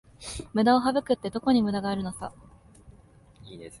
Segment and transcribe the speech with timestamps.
[0.55, 2.33] ムダを省くって、どこにムダがあるのさ